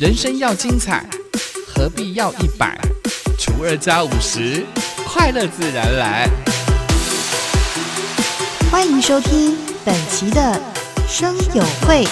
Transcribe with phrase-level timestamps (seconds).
[0.00, 1.06] 人生要精彩，
[1.68, 2.74] 何必要一百
[3.38, 4.64] 除二加五十？
[5.04, 6.26] 快乐自然来。
[8.70, 10.58] 欢迎收听本期的
[11.06, 12.06] 生友会。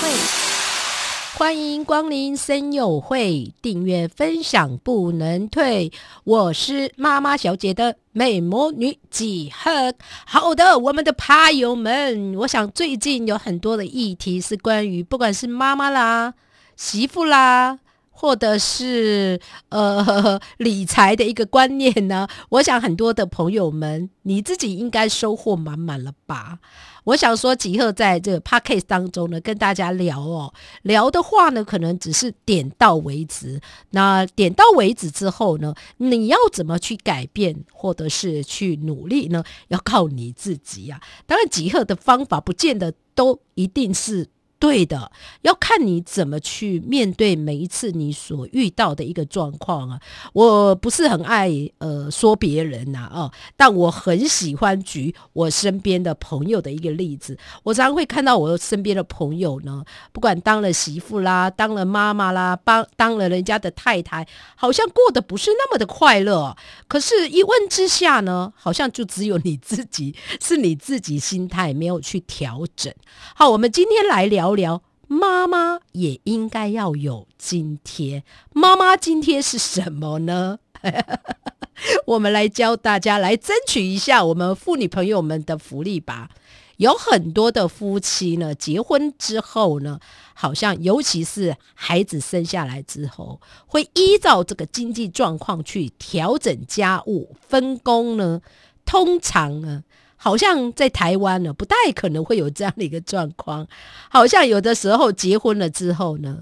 [1.38, 5.90] 欢迎光临生友会，订阅分享不能退。
[6.24, 9.94] 我是妈妈小姐的美魔女几何。
[10.26, 16.34] 好的，我们的趴友们，我想最近有很多的议题是关于，不管是妈妈啦、
[16.78, 22.28] 媳妇啦，或者是呃 理财的一个观念呢。
[22.50, 26.60] 我想很多的朋友们，你自己应该收获满满了吧。
[27.02, 33.60] 我想说，吉赫在这个 podcast 当中呢，跟大家聊哦，聊的话呢，可能只是点到为止。
[33.90, 39.42] 那点到为止之后呢，你要怎么去改变，或者是去努力呢？
[39.66, 41.00] 要靠你自己呀。
[41.26, 44.28] 当然，吉赫的方法不见得都一定是。
[44.58, 45.12] 对的，
[45.42, 50.00] 要看你怎么去面对每一次你所遇到的一个状况啊。
[50.32, 57.38] 我不是很爱呃说别人呐啊，但我很喜欢举我身边的朋友的一个例子。
[57.62, 66.56] 我常常会看到我身边的朋友呢，不管当了媳妇啦，当了妈妈啦，帮当了人家的太太，好像过得不是那么的快乐。
[66.88, 72.92] 可是，一问之下呢，好像就只有你自己是你自己心态没有去调整。
[73.36, 74.47] 好，我们今天来聊。
[74.54, 78.24] 聊聊妈妈也应该要有津贴。
[78.52, 80.58] 妈妈津贴是什么呢？
[82.06, 86.28] 我们来教大家来争取一下我们妇女朋友们的福利吧。
[86.76, 89.98] 有很多的夫妻呢，结婚之后呢，
[90.34, 98.40] 好像尤其是孩子生下来之后，会依照这个经济状况去调整家务分工呢。
[98.84, 99.84] 通常呢。
[100.20, 103.66] 好像在台湾呢，不太可能会有这样的一个状况。
[104.10, 106.40] 好像有的时候结婚了之后呢，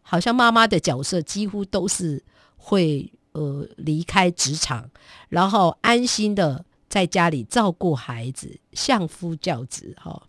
[0.00, 2.22] 好像妈妈的角色几乎都是
[2.56, 4.88] 会呃离开职场，
[5.28, 9.94] 然后安心的在家里照顾孩子，相夫教子。
[9.98, 10.22] 哈，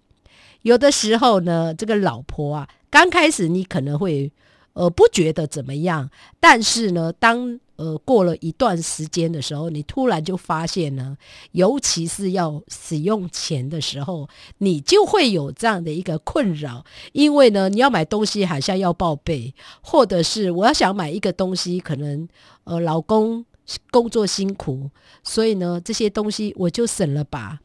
[0.63, 4.31] 有的时候呢，这个老婆啊，刚开始你可能会
[4.73, 11.15] 呃不觉得怎么样，但是呢，当呃，过了一段时间的时候，你突然就发现呢，
[11.51, 14.27] 尤其是要使用钱的时候，
[14.57, 16.83] 你就会有这样的一个困扰，
[17.13, 22.27] 因为呢，你要买东西好像要报备，或者是我要想买一个东西，可能
[22.63, 23.45] 呃，老公
[23.91, 24.89] 工作辛苦，
[25.23, 27.59] 所以呢，这些东西我就省了吧。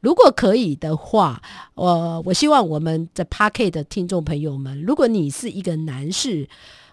[0.00, 1.40] 如果可以的话，
[1.74, 6.48] 我我希望我们在 Park 的听众朋友们，如果你是一个男士，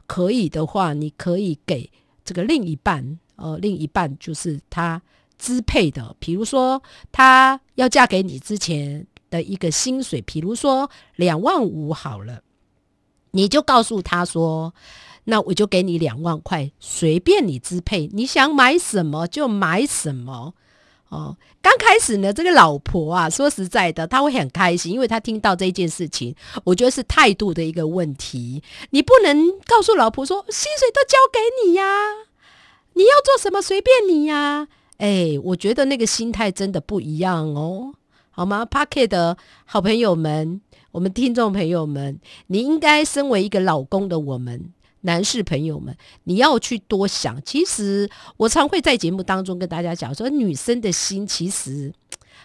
[0.05, 1.89] 可以的话，你可以给。
[2.23, 5.01] 这个另一半，呃，另一半就是他
[5.37, 6.15] 支配的。
[6.19, 6.81] 比如说，
[7.11, 12.41] 他要嫁给你之前的一个薪水，比如说两万五好了，
[13.31, 14.73] 你就告诉他说
[15.25, 20.53] ：“那我就给你两万块，随便你支配，你想买什么就买什么。”
[21.09, 28.61] 哦，刚开始呢，这个老婆啊，说实在的，她会很开心，因为她听到这件事情，我觉得是态度的一个问题。
[28.91, 31.83] 你不能告诉老婆说，薪水都交给你呀，
[32.93, 34.67] 你要做什么随便你呀。
[34.97, 37.93] 哎，我觉得那个心态真的不一样哦，
[38.29, 44.73] 好吗？Parket 的好朋友们，我们听众朋友们，你应该身为一个老公的我们。
[45.01, 45.95] 男士朋友们，
[46.25, 47.41] 你要去多想。
[47.45, 51.93] 其实我常会在节目当中跟大家讲说，女生的心其实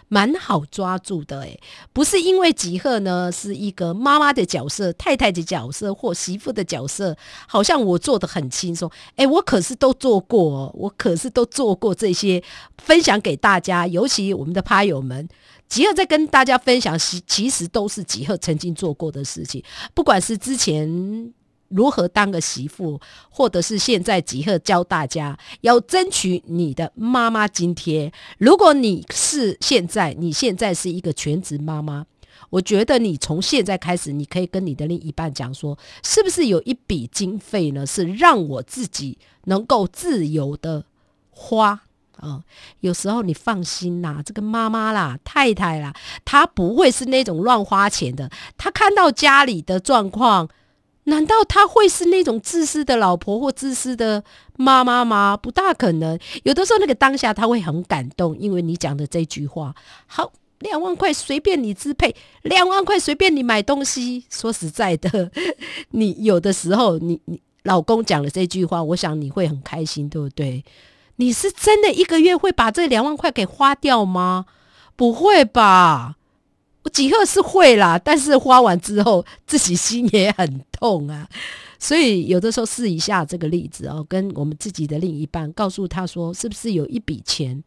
[0.07, 1.41] 蛮好抓住的。
[1.41, 1.59] 诶，
[1.91, 7.17] 不是因为吉赫呢是一个妈妈的角色、太太的角色或媳妇的角色，
[7.47, 8.89] 好像我做的很轻松。
[9.17, 12.41] 诶，我可是都做过，我可是都做过这些，
[12.77, 13.85] 分享给大家。
[13.85, 15.27] 尤其我们的趴友们，
[15.67, 19.61] 吉赫在跟大家分享，其其实都是吉赫曾经做过的事情，
[19.93, 21.33] 不管是之前。
[21.75, 28.13] 如何当个媳妇，或者是现在吉赫教大家要争取你的妈妈津贴。
[28.37, 32.05] 如果你是现在，你现在是一个全职妈妈，
[32.49, 40.85] 我觉得你从现在开始，你可以跟你的另一半讲说，是不是有一笔经费呢，是让我自己能够自由的
[41.29, 41.81] 花
[42.15, 42.43] 啊？
[42.79, 48.31] 有时候你放心啦，这个妈妈啦、太太啦，她不会是那种乱花钱的。
[48.57, 50.47] 她看到家里的状况。
[51.05, 54.23] 难道她会是那种自私的老婆或自私的
[54.57, 55.35] 妈妈吗？
[55.35, 56.19] 不大可能。
[56.43, 59.73] 有的时候，那个当下她会很感动，因为你讲的这句话。
[60.07, 64.25] 好，两万块随便你支配，两万块随便你买东西。
[64.29, 65.31] 说实在的，
[65.91, 70.63] 你有的时候，你你老公讲了这句话，我想你会很开心，对不对？
[71.17, 74.45] 你是真的一个月会把这两万块给花掉吗？
[74.95, 76.15] 不会吧。
[76.85, 81.27] 我几何是会啦，但是花完之后自己心也很痛啊。
[81.79, 87.63] 所以有的时候试一下这个例子哦，跟我们自己的另一半告诉他说，是不是有一笔钱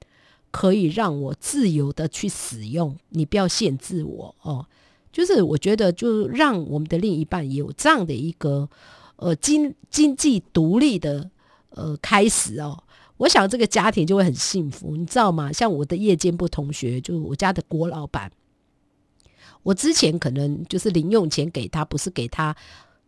[0.52, 2.96] 可以让我自由的去使用？
[3.08, 4.64] 你不要限制我哦。
[5.12, 8.68] 就是我觉得，就让我们的另一半有这样的一个
[9.16, 11.28] 呃经经济独立的
[11.70, 12.78] 呃开始哦。
[13.16, 15.52] 我想这个家庭就会很幸福，你知道吗？
[15.52, 18.30] 像我的夜间部同学，就我家的郭老板，
[19.62, 22.54] 我之前可能就是零用钱给他，不是给他。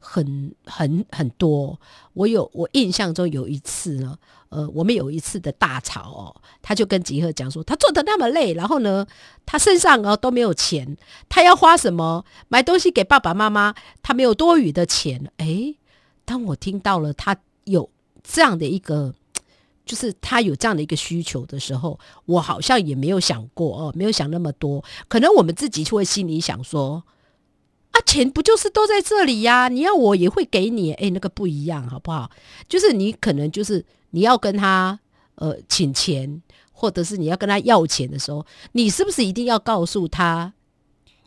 [0.02, 1.78] 很很很多，
[2.14, 4.16] 我有我印象中有一次呢，
[4.48, 9.06] 呃，我们有一次的大吵哦，他就跟吉赫讲说，他做的那么累，然后呢，
[9.44, 10.96] 他身上哦都没有钱，
[11.28, 15.30] 他要花什么买东西给爸爸妈妈，他没有多余的钱。
[15.36, 15.76] 诶，
[16.24, 17.90] 当我听到了他有
[18.24, 19.14] 这样的一个，
[19.84, 27.02] 就是他有这样的一个需求的时候，我好像也没有想过哦，没有想那么多，可能我们自己就会心里想说。
[27.92, 29.66] 啊，钱不就是都在这里呀？
[29.66, 32.30] 你要我也会给你，哎，那个不一样，好不好？
[32.68, 35.00] 就是你可能就是你要跟他
[35.34, 36.40] 呃请钱，
[36.70, 40.52] 或者是你要跟他要钱的时候，你是不是一定要告诉他？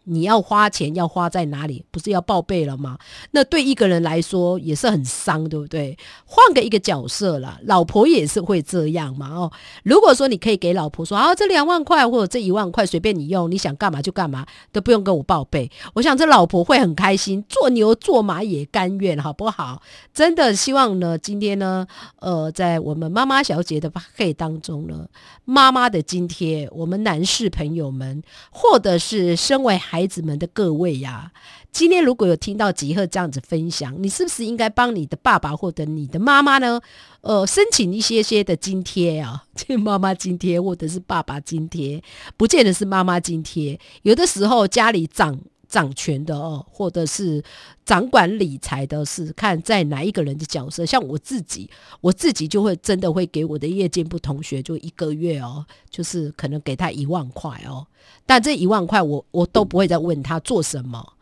[0.05, 1.85] 你要花钱要花在哪里？
[1.89, 2.97] 不是要报备了吗？
[3.31, 5.97] 那对一个人来说也是很伤，对不对？
[6.25, 9.29] 换个一个角色啦，老婆也是会这样嘛。
[9.29, 9.51] 哦，
[9.83, 15.71] 如果说你可以给老婆说啊，这两万块或者这一万块随便你用，你想干嘛就干嘛，都不用跟我报备。
[15.94, 19.81] 我想这老婆会很开心，做牛做马也甘愿，好不好？
[20.13, 21.88] 真的希望呢，今天呢，
[22.19, 25.07] 呃，在我们妈妈小姐的会当中呢，
[25.45, 28.21] 妈妈的津贴，我们男士朋友们，
[28.51, 29.79] 或者是身为。
[29.94, 31.31] 孩子们的各位呀，
[31.72, 36.81] 今天如果有听到吉赫这样子分享，你是不是应该帮你的爸爸或者你的妈妈呢？
[37.22, 42.01] 呃，申请一些些的津贴啊，这 妈妈津贴或者是爸爸津贴，
[42.36, 43.80] 不见得是妈妈津贴。
[44.01, 45.40] 有的时候家里长
[45.74, 47.44] 掌权的哦，或者是
[47.84, 50.86] 掌管理财的，是看在哪一个人的角色。
[50.86, 51.68] 像我自己，
[52.00, 57.88] 我自己就会真的会给我的夜间部同学，就一个月哦，就是可能给他一万块哦。
[58.24, 61.14] 但这一万块，我我都不会再问他做什么，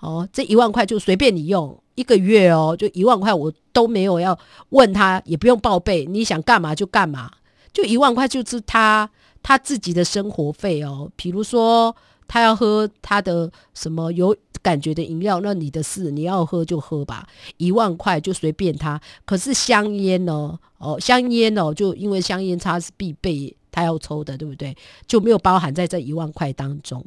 [0.00, 4.36] 哦，这一万块就随便你用一个月哦，就一万块，我都没有要
[4.70, 7.30] 问他，也不用报备，你想干嘛就干嘛，
[7.72, 9.08] 就一万块就是他
[9.44, 11.08] 他自己的生活费哦。
[11.14, 11.94] 比如说
[12.32, 17.26] 他要喝他的什么有感觉的饮料，那你的事，你要喝就喝吧，
[17.58, 18.98] 一万块就随便他。
[19.26, 20.58] 可是香烟呢？
[20.78, 23.54] 哦，香烟哦，就因为香烟它是必备。
[23.74, 24.76] 他要抽的，对不对？
[25.06, 27.02] 就没有包含在这一万块当中。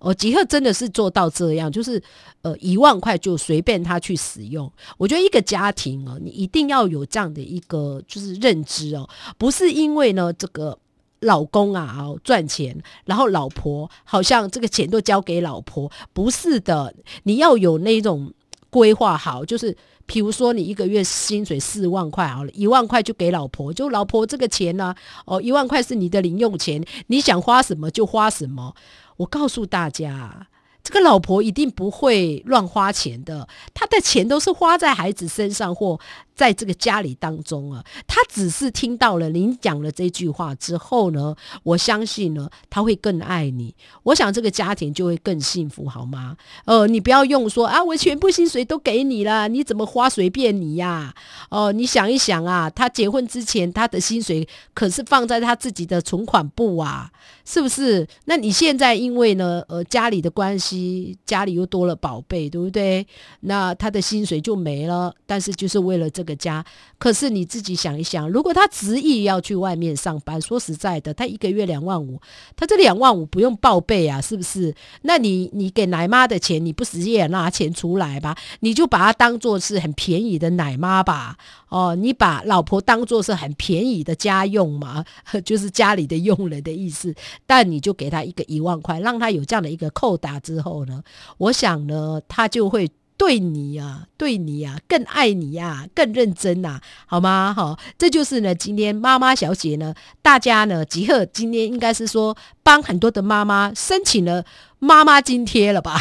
[0.00, 2.02] 哦，吉赫真的是做到这样，就是
[2.42, 4.68] 呃一万块就随便他去使用。
[4.96, 9.08] 我觉得一个家庭哦，你一定要有这样的一个就是认知哦，
[9.38, 10.76] 不是因为呢这个
[11.20, 16.94] 老公啊哦赚钱，然后老婆好像这个钱都交给老婆，不是的，
[17.24, 18.32] 你要有那种
[18.70, 19.76] 规划好，就是。
[20.10, 24.94] 比如说，你一个月薪水四万块好了，一万块就给老婆，就老婆这个钱呢，
[25.26, 28.74] 哦，一万块是你的零用钱，你想花什么就花什么。
[29.18, 30.46] 我告诉大家。
[30.82, 36.00] 这个老婆一定不会乱花钱的，她的钱都是花在孩子身上或
[36.38, 37.84] 在这个家里当中啊。
[38.06, 43.74] 他只是听到了您讲了这句话之后呢，我相信呢，他会更爱你。
[44.04, 46.36] 我想这个家庭就会更幸福，好吗？
[46.64, 51.12] 呃，你不要用说啊，我全部薪水都给你了，你怎么花随便你呀？
[51.50, 57.10] 哦，你想一想啊，他结婚之前他的薪水可是放在他自己的存款簿啊，
[57.44, 58.06] 是不是？
[58.26, 61.16] 那你现在因为呢，呃，家里的关系。
[61.26, 63.06] 家里又多了宝贝，对不对？
[63.40, 66.62] 那他的薪水就没了，但是就是为了这个家。
[66.98, 72.20] 可是你自己想一想，如果他执意要去外面上班，说实在的，他一个月两万五，
[72.54, 74.74] 他这两万五不用报备啊，是不是？
[75.02, 78.36] 那你你给奶妈的钱，你不直接拿钱出来吧？
[78.60, 81.38] 你就把它当做是很便宜的奶妈吧。
[81.68, 85.04] 哦，你把老婆当做是很便宜的家用嘛，
[85.44, 87.14] 就是家里的佣人的意思。
[87.46, 91.02] 但你就给他一个一万块，让他有这样的一个扣打之后呢，
[91.38, 97.52] 我想呢，他就会对你呀，对你呀，更爱你呀，更认真啊，好吗？
[97.52, 104.44] 好，这就是呢，今天妈妈小姐呢，大家呢，吉赫今天应该是说帮很多的妈妈申请了
[104.78, 106.00] 妈妈津贴了吧？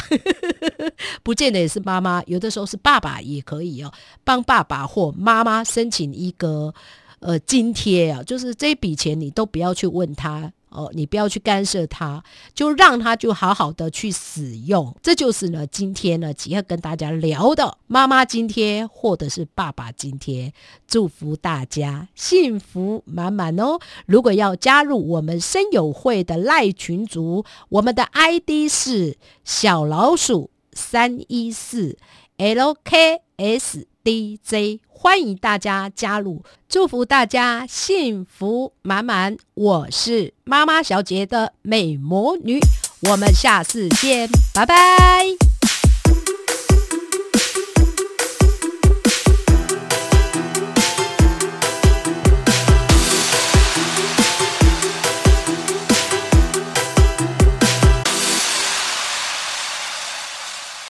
[1.24, 3.92] 不见得也是妈妈，有的时候是爸爸也可以哦，
[4.24, 6.72] 帮爸爸或妈妈申请一个
[7.20, 10.54] 呃津贴啊，就是这笔钱你都不要去问他。
[10.70, 14.96] 哦，你不要去干涉他，就让他就好好的去使用。
[15.02, 20.54] 这就是呢，今天呢，吉要跟大家聊的妈妈津贴或者是爸爸津贴，
[20.88, 23.80] 祝福大家幸福满满哦。
[24.06, 31.98] 如果要加入我们生友会的赖群组，我们的 ID 是小老鼠三一四
[32.38, 33.86] LKS。
[34.08, 39.36] DJ，欢迎大家加入，祝福大家幸福满满。
[39.54, 42.58] 我是妈妈小姐的美魔女，
[43.02, 45.47] 我们下次见，拜拜。